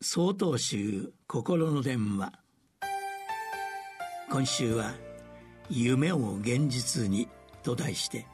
[0.00, 2.32] 総統集心の電話。
[4.30, 4.94] 今週は
[5.68, 7.28] 「夢を現実に」
[7.64, 8.28] と題して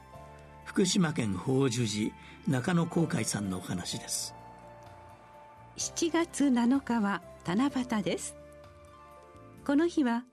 [0.65, 2.15] 福島県法寿寺
[2.47, 4.35] 中野航海さんのお話です。
[5.77, 8.35] 7月7日は七夕です。
[9.65, 10.23] この日は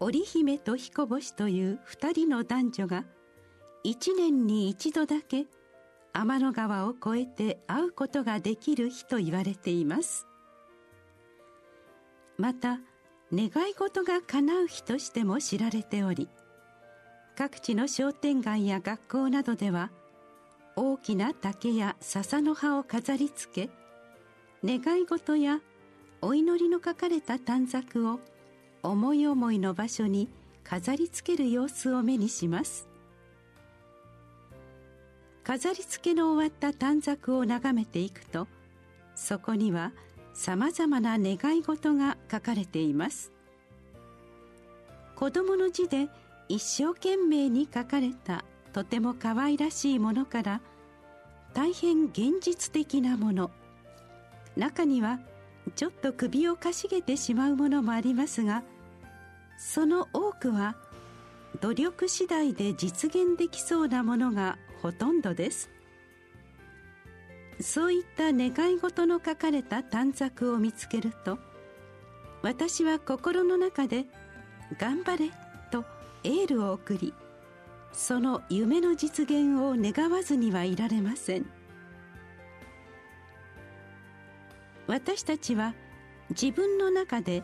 [0.00, 3.04] 織姫と彦星という2人の男女が
[3.84, 5.48] 1年に一度だけ
[6.14, 10.26] 天の川を越えて会うことができる日と言われています。
[12.42, 12.80] また
[13.32, 16.28] 願い事が叶う日としても知られており
[17.38, 19.92] 各地の商店街や学校などでは
[20.74, 23.70] 大きな竹や笹の葉を飾りつけ
[24.64, 25.60] 願い事や
[26.20, 28.18] お祈りの書かれた短冊を
[28.82, 30.28] 思い思いの場所に
[30.64, 32.88] 飾りつける様子を目にします。
[35.44, 38.48] 飾り付けの終わった短冊を眺めていくと
[39.14, 39.92] そこには
[40.34, 43.32] さまざまな願い事が書かれています。
[45.14, 46.08] 子供の字で
[46.48, 50.60] 一生懸命に書かれたとても可愛らしいものから
[51.54, 53.50] 大変現実的なもの。
[54.56, 55.20] 中には
[55.76, 58.62] ちょっと首をかしげてしまうものもありますが
[59.58, 60.76] その多くは
[61.60, 65.70] 努力次第で実現できそうなものがほとんどです。
[67.62, 71.38] そういった願い事の書かれた短冊を見つけると
[72.42, 74.06] 私は心の中で
[74.78, 75.30] 「頑張れ」
[75.70, 75.84] と
[76.24, 77.14] エールを送り
[77.92, 81.46] その夢の実現を願わずにはいられません。
[84.86, 85.74] 私たちは
[86.30, 87.42] 自分の中で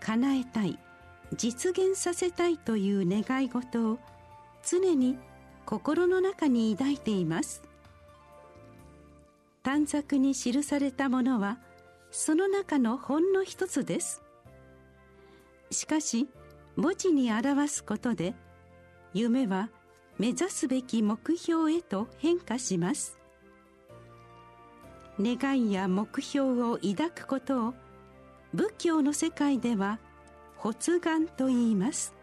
[0.00, 0.78] 叶えたい
[1.34, 3.98] 実現させたいという願い事を
[4.62, 5.18] 常に
[5.64, 7.62] 心の中に抱いています。
[9.64, 11.58] 短冊に記されたものは
[12.10, 14.22] その中のほんの一つです。
[15.70, 16.28] しかし
[16.76, 18.34] 文字に表すことで
[19.14, 19.70] 夢は
[20.18, 23.18] 目指すべき目標へと変化します。
[25.18, 27.74] 願いや目標を抱くことを
[28.52, 29.98] 仏教の世界では
[30.58, 32.14] 発願と言います。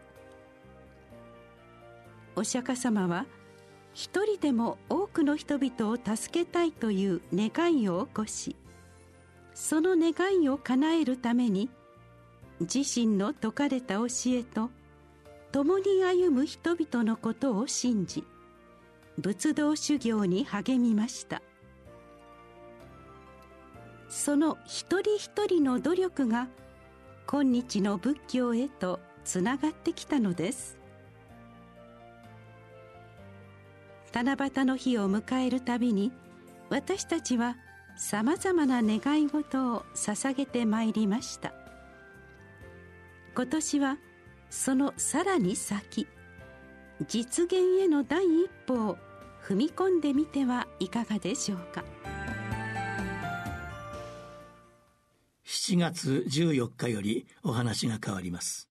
[2.36, 3.26] お釈迦様は
[3.94, 8.56] 「一人でも多くの人々を助けたいという願いを起こし
[9.54, 11.68] その願いを叶えるために
[12.60, 14.70] 自身の説かれた教えと
[15.50, 18.24] 共に歩む人々のことを信じ
[19.18, 21.42] 仏道修行に励みました。
[24.08, 26.48] その一人一人の努力が
[27.26, 30.81] 今日の仏教へとつながってきたのです。
[34.14, 36.12] 七夕の日を迎えるたびに
[36.68, 37.56] 私たちは
[37.96, 41.52] さまざまな願い事を捧げてまいりました。
[43.34, 43.98] 今年は
[44.50, 46.06] そのさらに先
[47.08, 48.98] 実現への第一歩を
[49.42, 51.84] 踏み込んでみてはいかがでしょうか。
[55.46, 58.71] 7月14日よりお話が変わります。